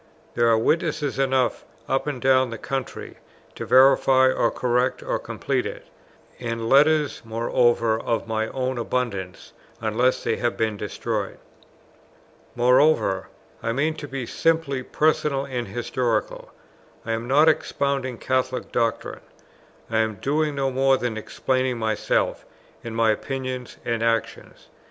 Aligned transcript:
There 0.33 0.47
are 0.49 0.57
witnesses 0.57 1.19
enough 1.19 1.63
up 1.87 2.07
and 2.07 2.19
down 2.19 2.49
the 2.49 2.57
country 2.57 3.19
to 3.53 3.67
verify, 3.67 4.31
or 4.31 4.49
correct, 4.49 5.03
or 5.03 5.19
complete 5.19 5.67
it; 5.67 5.85
and 6.39 6.67
letters 6.67 7.21
moreover 7.23 7.99
of 7.99 8.27
my 8.27 8.47
own 8.47 8.71
in 8.71 8.77
abundance, 8.79 9.53
unless 9.79 10.23
they 10.23 10.37
have 10.37 10.57
been 10.57 10.75
destroyed. 10.75 11.37
Moreover, 12.55 13.27
I 13.61 13.73
mean 13.73 13.93
to 13.97 14.07
be 14.07 14.25
simply 14.25 14.81
personal 14.81 15.45
and 15.45 15.67
historical: 15.67 16.49
I 17.05 17.11
am 17.11 17.27
not 17.27 17.47
expounding 17.47 18.17
Catholic 18.17 18.71
doctrine, 18.71 19.21
I 19.87 19.99
am 19.99 20.15
doing 20.15 20.55
no 20.55 20.71
more 20.71 20.97
than 20.97 21.15
explaining 21.15 21.77
myself, 21.77 22.43
and 22.83 22.95
my 22.95 23.11
opinions 23.11 23.77
and 23.85 24.01
actions. 24.01 24.67